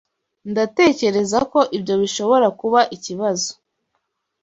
[0.51, 3.49] Ndatekereza ko ibyo bishobora kuba ikibazo.